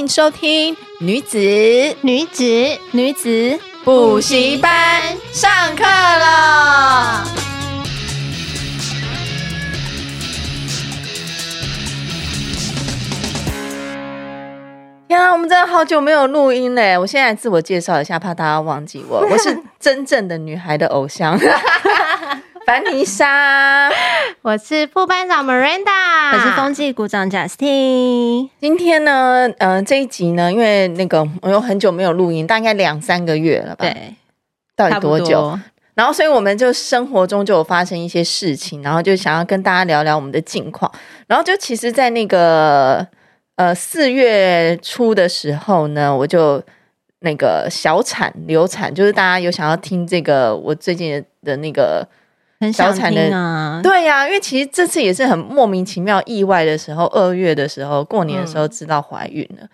[0.00, 1.36] 迎收听女子
[2.00, 2.42] 女子
[2.90, 7.22] 女子补习班上课了。
[15.06, 16.96] 天啊，我们真的好久没有录音嘞！
[16.98, 19.18] 我现在自我介绍一下，怕大家忘记我。
[19.30, 21.38] 我是真正的女孩的偶像。
[22.70, 23.90] 凡妮莎，
[24.42, 28.48] 我是副班长 Miranda，我是风纪股长 Justin。
[28.60, 33.86] 今天呢，呃，这一集呢，因为那个我有很久没有录音，大概两三个月了吧？
[33.86, 34.14] 对，
[34.76, 35.40] 到底多久？
[35.40, 35.60] 多
[35.94, 40.88] 然后，所以我们就生活中就有发生一些事情，然后就想要跟大家聊聊我们的近况。
[41.26, 43.04] 然后就其实，在那个
[43.56, 46.62] 呃四月初的时候呢，我就
[47.18, 52.06] 那个小产流产，就是大家有想要听这个我最近的那个。
[52.60, 59.68] 很想听啊，对呀、啊，因为其实这次也是很莫名其妙、意外的时候，二月的时候，过年的时候知道怀孕了，嗯、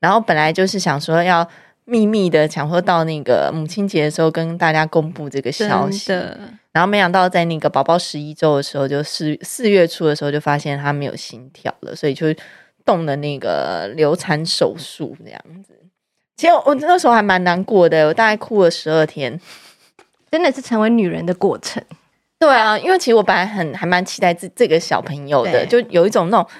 [0.00, 1.48] 然后本来就是想说要
[1.84, 6.12] 秘密的，想说到那个母亲节的时候跟大家公布这个消息，
[6.72, 12.26] 然后没想到在那个宝宝十一周的时候，就四四月初的时候就发现他没有心跳了，所以就
[12.84, 15.78] 动了那个流产手术这样子。
[16.36, 19.40] 其实我那时候还蛮难过的，我大概哭了十二天，
[20.28, 21.80] 真的是成为女人的过程。
[22.42, 26.50] 对啊，因为其实我本来很还蛮期待这这个小朋友的，就有一种那种，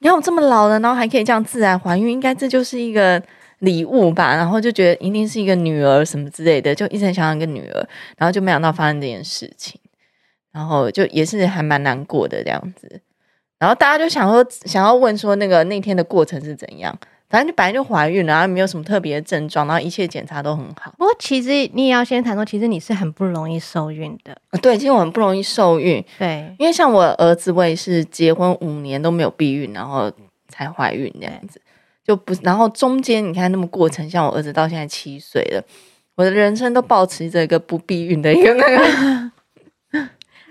[0.00, 3.22] 你看我这么老了，然后还可以这样自然怀孕，应该这就是一个
[3.60, 4.36] 礼物吧？
[4.36, 9.80] 然后就觉得一定是一个女儿什么之类的，就一直想要一个女儿，然后就没想到发生这件事情，
[10.52, 13.00] 然后就也是还蛮难过的这样子，
[13.58, 16.94] 然后大家就想说，想要问说那个那天的过程是怎样？
[17.30, 20.92] 反正就本来就怀孕了，然后没有什么特别的症状，然后一切检查都很好。
[20.98, 24.36] 不过其实你也要先谈说，其实你是很不容易受孕的。
[24.60, 26.04] 对，其实我很不容易受孕。
[26.18, 30.10] 对，因为像我儿子，我也是结婚五年都没有避孕，然后
[30.48, 31.60] 才怀孕这样子，
[32.04, 32.34] 就不。
[32.42, 35.64] 然后中间你看那么过程，像我儿子到现在七岁了，
[36.16, 39.30] 我的人生都保持着一个不避孕的一个那个。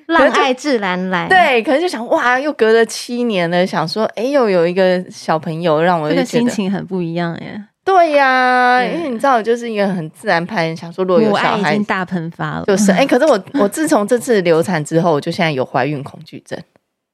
[0.09, 7.63] 让爱自然来，对，可能就想哇，又隔了七年了，想说，哎，又有一个小朋友，让我心情很不一样耶。
[7.85, 16.59] 对呀、啊，因为你知道，我就是一个很自然派，想说如果有小孩，已经大喷发了，就是 哎，可是我我自从这次流产之后，我就现在有怀孕恐惧症。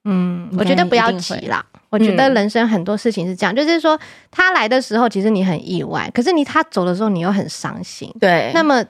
[0.05, 1.65] 嗯，我觉得不要急啦。
[1.89, 3.99] 我觉得人生很多事情是这样，嗯、就是说
[4.31, 8.09] 他来的时候，其实你很意外，可是你他走的时候，你又很伤心。
[8.21, 8.81] 对，那么。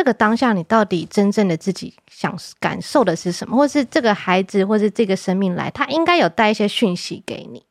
[0.00, 3.54] 这个当下，你到底真正的自己想感受的是什么？
[3.54, 7.62] 或是这个孩子，或是这个生命来，他应该有带一些讯息给你。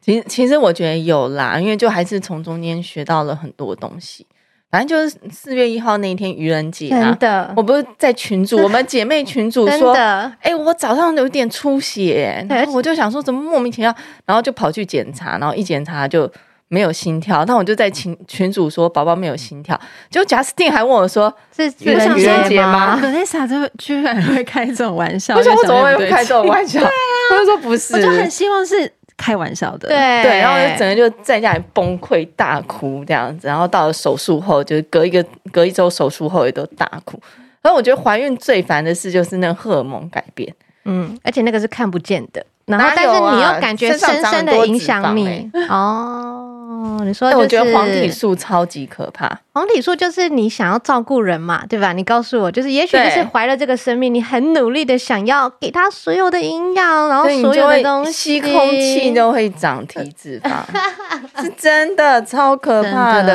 [0.00, 4.26] 其实，其实我觉得有啦，因为就还是从中间学到了很多东西。
[4.68, 16.28] 反正就是四月一号那一天愚人节，真的，我不是在群主，我们姐妹群主 说，的，哎，我早上有点出血，然后我就想说怎么莫名其妙，然后就跑去检查，然后一检查就。
[16.68, 22.98] 没有心跳，那我就在群群主说宝宝没有心跳，结果贾斯汀还问我说是愚人节吗？
[23.00, 26.80] 可丽莎就居然会开这种玩笑，为什么我怎么会开这种玩笑？
[26.80, 26.90] 对啊，
[27.30, 29.88] 他就说不是，我就很希望是开玩笑的。
[29.88, 37.20] 对对，然后就整个就在家里崩溃大哭这样子，然后到了手术后，就是隔一个隔一周手术后也都大哭。
[37.62, 40.52] 然后我觉得怀孕最烦的事就是那个荷尔蒙改变，
[40.84, 46.54] 嗯，而且那个是看不见的，然后但是你又感觉深深的影响你哦。
[46.86, 49.40] 哦，你说、就是，我觉得黄体素超级可怕。
[49.52, 51.92] 黄体素就是你想要照顾人嘛，对吧？
[51.92, 60.62] 你告诉我，就是也许就是怀了这个生命，你很努力的想要给他所有的营养，然后所有的东西，吸空气都会长体脂肪，
[61.42, 63.28] 是真的超可怕的。
[63.28, 63.34] 的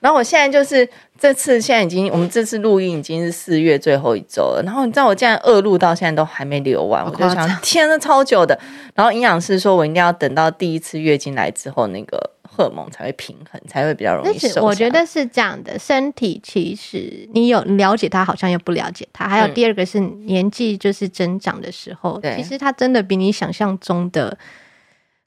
[0.00, 0.88] 然后我现在就是
[1.18, 4.62] 这次现在已经，我们这次录音已经是四月最后一周了。
[4.64, 8.56] 然后你知道我竟然恶露到现在都还没流完，我就想天呐，超久的。
[8.94, 12.30] 然后营养师说我一定要等到第一次月经来之后那个。
[12.56, 14.64] 荷尔蒙才会平衡，才会比较容易瘦。
[14.64, 19.28] 我觉得是这样的，身体其实你有了解它，好像又不了解它。
[19.28, 24.36] 还有第二个是年纪就是增长的时候，嗯、其实它真的比你想象中的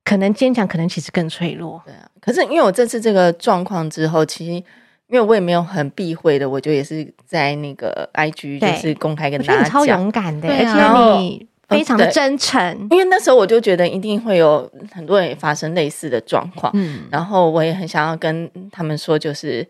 [0.03, 1.79] 可能坚强，可能其实更脆弱。
[1.85, 4.63] 对啊，可是因为我这次这个状况之后，其实因
[5.11, 12.88] 为我也没有很避讳的，我就也是在那个 IG 就是公开跟大家讲，超勇敢的，对啊、而且你非常的真诚。
[12.92, 19.68] 因为那时候我就觉得一定会有很多人也发生类似的状况，嗯，然后我也很想要跟他们说，就是。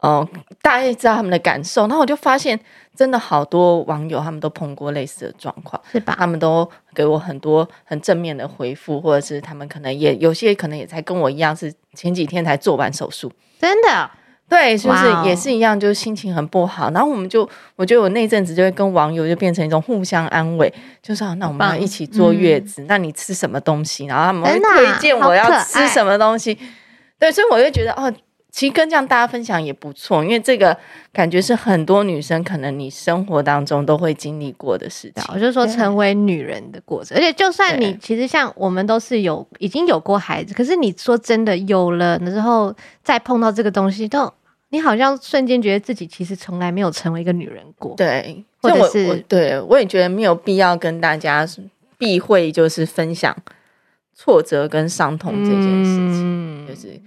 [0.00, 0.28] 哦，
[0.60, 2.56] 大家也知道他们的感受，然后我就发现，
[2.94, 6.14] 真的好多网友他们都碰过类似的状况，是吧？
[6.18, 14.10] 他们都给我很多很正面的回复，或者是他们可能也有些可能也才跟我一样，是前几天才做完手术，真的，
[14.48, 16.90] 对，就是也是一样，就是心情很不好。
[16.92, 20.72] 然后我们就，我觉得我那阵子就会跟网友就变成一种互相安慰，
[21.02, 24.06] 就说啊，那我们要一起坐月子，嗯、那你吃什么东西？
[24.06, 26.56] 然后他们会推荐我要吃什么东西，
[27.18, 28.12] 对，所以我就觉得哦。
[28.56, 30.74] 其实跟这样大家分享也不错，因为这个
[31.12, 35.22] 感觉是很多女生可能你生活当中都会经历过的事情。
[35.28, 44.32] 我就说成为女人的过程，而且就算你其实像我们都是有已经有过孩子，可是你说真的有了之后再碰到这个东西，都
[44.70, 47.94] 你好像瞬间觉得自己其实从来没有成为一个女人过。
[47.94, 51.46] 对，或者是我我对我也觉得没有必要跟大家
[51.98, 53.36] 避讳，就是分享
[54.14, 56.98] 挫折跟伤痛这件事情，嗯、就是。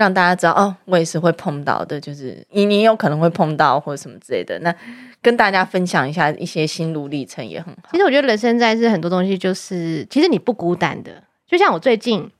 [0.00, 4.58] 让大家知道哦，我也是会碰到的，就是你你有可能会碰到或者什么之类的。
[4.60, 4.74] 那
[5.20, 7.90] 跟大家分享一下一些心路历程也很好。
[7.92, 11.22] 其实我觉得人生在世很多东西就是，其实你不孤单的。
[11.46, 12.30] 就像我最近，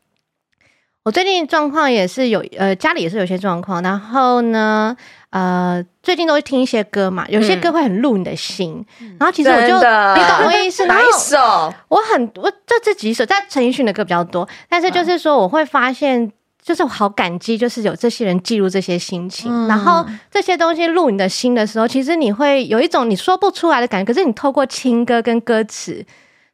[1.02, 3.82] 我最近状况也是有，呃，家里也是有些状况。
[3.82, 4.96] 然后呢，
[5.28, 8.82] 呃，最近都会听一些歌嘛，有些歌会很入你的心。
[9.02, 10.86] 嗯、然后其实我就你懂我意思？
[10.86, 11.36] 哪一首？
[11.88, 16.32] 我很我这这几首在陈奕迅的歌比较多，但是就是说我会发现。
[16.70, 24.06] 就是我好感激，就是有这些人记录这些心情，嗯、然后这些东西入你的心的时候，其实你会有一种你说不出来的感觉。
[24.06, 26.06] 可是你透过情歌跟歌词，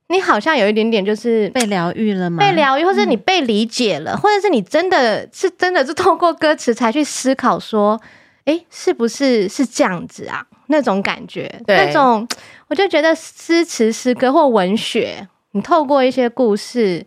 [0.08, 2.38] 你好像有一点点就是被疗愈了吗？
[2.38, 8.00] 被疗愈，或者你被理解了，嗯、或者是你真的是真的是透过歌词才去思考说，
[8.46, 10.46] 哎，是不是是这样子啊？
[10.68, 12.26] 那种感觉，那种
[12.68, 17.04] 我就觉得诗词、诗歌或文学，你透过一些故事。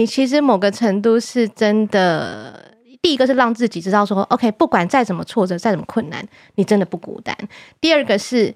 [0.00, 7.36] 你其实某个程度是真的，第一个是让自己知道说，OK，不管再怎么挫折，再怎么困难，你真的不孤单。
[7.82, 8.54] 第二个是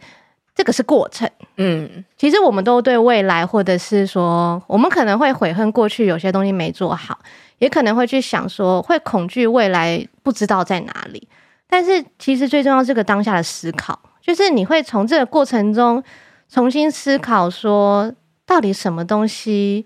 [0.54, 7.18] 这个是过程，嗯，其实我们都对未来，或者是说，我们可能会悔恨过去有些东西没做好，
[7.58, 11.28] 也可能会去想说，会恐惧未来不知道在哪里。
[11.68, 16.02] 但是其实最重要是个当下的思考，就是你会从这个过程中
[16.48, 18.10] 重新思考说，
[18.46, 19.84] 到底什么东西。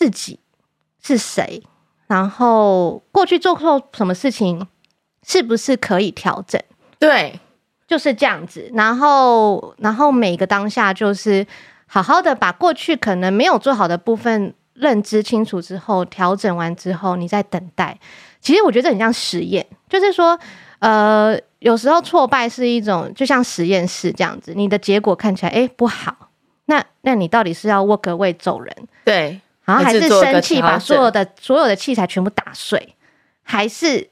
[0.00, 0.40] 自己
[1.02, 1.62] 是谁？
[2.06, 4.66] 然后过去做错什么事情，
[5.26, 6.58] 是不是可以调整？
[6.98, 7.38] 对，
[7.86, 8.70] 就是这样子。
[8.72, 11.46] 然后，然后每个当下，就是
[11.84, 18.00] 好好的把过去可能没有做好的部分认知清楚之后，调整完之后，你再等待。
[18.40, 20.40] 其实我觉得这很像实验，就是说，
[20.78, 26.30] 呃，有时候挫败是一种，就像实验室这样子，你的结果看起来诶不好，
[26.64, 28.74] 那那你到底是要 work away 走人？
[29.04, 29.38] 对。
[29.70, 32.96] 然后还是生气，把所有的所有的器材全部打碎，
[33.42, 34.10] 还是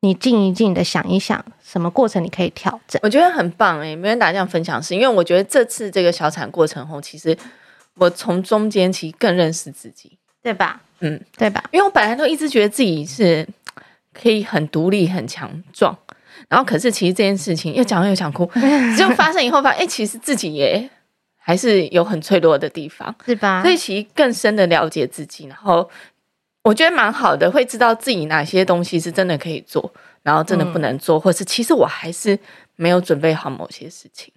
[0.00, 2.98] 你静一静的想一想，什么过程你可以调整？
[3.02, 7.36] 我觉得很棒哎、欸，没人打这样分享是因为我觉得这次这个小产过程后，其实
[7.96, 10.80] 我从中间其实更认识自己，对吧？
[11.00, 11.62] 嗯，对吧？
[11.70, 13.46] 因为我本来都一直觉得自己是
[14.14, 15.94] 可以很独立、很强壮，
[16.48, 18.50] 然后可是其实这件事情又讲又想哭，
[18.96, 20.88] 就发生以后发现，哎、欸，其实自己也。
[21.46, 23.62] 还是有很脆弱的地方，是吧？
[23.62, 25.88] 所以其实更深的了解自己，然后
[26.64, 32.36] 我觉得蛮好的，会知道自己哪些东西是真的可以做，然后真的不能做，嗯、或是其实我还是
[32.74, 34.34] 没有准备好某些事情。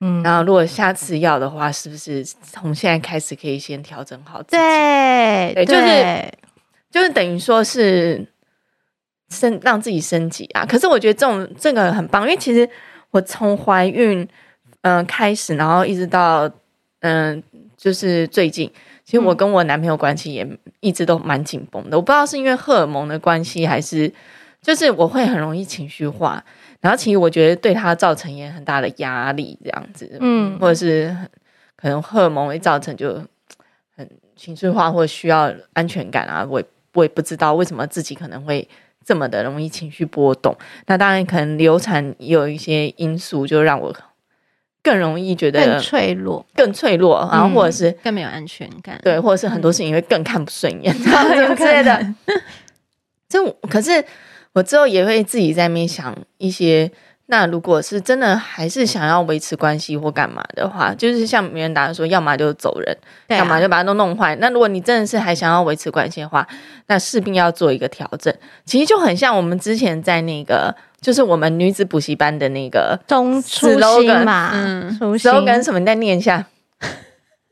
[0.00, 4.56] 嗯，然后如果下次要的话，是不是从现在开始可以先调整好自己？
[4.56, 6.32] 对，对，就是
[6.90, 8.26] 就是等于说是
[9.28, 10.64] 升让自己升级啊。
[10.64, 12.66] 可是我觉得这种这个很棒，因为其实
[13.10, 14.26] 我从怀孕。
[14.82, 16.50] 嗯、呃，开始，然后一直到
[17.00, 17.42] 嗯、呃，
[17.76, 18.70] 就是最近，
[19.04, 20.46] 其实我跟我男朋友关系也
[20.80, 21.96] 一直都蛮紧绷的。
[21.96, 24.10] 我不知道是因为荷尔蒙的关系，还是
[24.62, 26.42] 就是我会很容易情绪化，
[26.80, 31.14] 然后其实我觉得对他造成也很大的压力，这样子，嗯，或者是
[31.76, 33.22] 可能荷尔蒙会造成就
[33.94, 36.62] 很情绪化，或者需要安全感啊，我
[36.94, 38.66] 我也不知道为什么自己可能会
[39.04, 40.56] 这么的容易情绪波动。
[40.86, 43.94] 那当然，可能流产也有一些因素，就让我。
[44.82, 50.94] 更容易觉得更脆弱，更脆弱，然后或者是更没有安全感，对，或者是很多事情会更看不顺眼
[51.56, 52.14] 之类的。
[53.28, 54.04] 这可是
[54.54, 56.90] 我之后也会自己在那边想一些，
[57.30, 62.96] 那如果是真的还是想要维持关系或干嘛的话，就是像明仁达说，要么就走人，
[63.28, 64.34] 啊、要么就把它都弄坏。
[64.40, 66.46] 那如果你真的是还想要维持关系的话，
[66.88, 68.34] 那势必要做一个调整。
[68.64, 75.78] 其实就很像我们之前在那个，就是我们女子补习班的那个中初心嘛，嗯，初心跟什么？
[75.78, 76.44] 你再念一下。